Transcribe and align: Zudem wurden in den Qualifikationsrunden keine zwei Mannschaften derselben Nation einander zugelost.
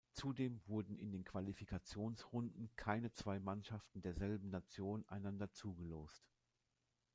Zudem 0.13 0.59
wurden 0.65 0.97
in 0.97 1.11
den 1.11 1.23
Qualifikationsrunden 1.23 2.71
keine 2.75 3.11
zwei 3.13 3.39
Mannschaften 3.39 4.01
derselben 4.01 4.49
Nation 4.49 5.05
einander 5.07 5.51
zugelost. 5.51 6.27